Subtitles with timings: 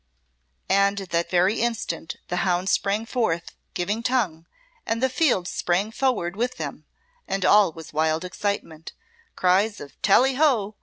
[0.67, 4.47] And at that very instant the hounds sprang forth, giving tongue,
[4.83, 6.85] and the field sprang forward with them,
[7.27, 8.93] and all was wild excitement:
[9.35, 10.73] cries of "Tally ho!"